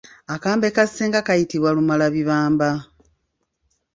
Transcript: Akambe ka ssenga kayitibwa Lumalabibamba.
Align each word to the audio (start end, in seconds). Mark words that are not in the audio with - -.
Akambe 0.33 0.67
ka 0.75 0.83
ssenga 0.89 1.19
kayitibwa 1.27 1.69
Lumalabibamba. 1.75 2.69